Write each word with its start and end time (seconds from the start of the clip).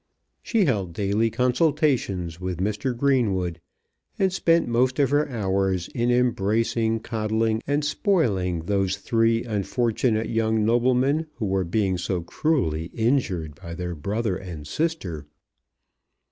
She 0.41 0.65
held 0.65 0.93
daily 0.93 1.29
consultations 1.29 2.41
with 2.41 2.57
Mr. 2.57 2.97
Greenwood, 2.97 3.61
and 4.17 4.33
spent 4.33 4.67
most 4.67 4.97
of 4.97 5.11
her 5.11 5.29
hours 5.29 5.89
in 5.89 6.09
embracing, 6.09 7.01
coddling, 7.01 7.61
and 7.67 7.85
spoiling 7.85 8.61
those 8.63 8.97
three 8.97 9.43
unfortunate 9.43 10.27
young 10.29 10.65
noblemen 10.65 11.27
who 11.35 11.45
were 11.45 11.63
being 11.63 11.99
so 11.99 12.21
cruelly 12.23 12.85
injured 12.95 13.53
by 13.53 13.75
their 13.75 13.93
brother 13.93 14.35
and 14.35 14.65
sister. 14.65 15.27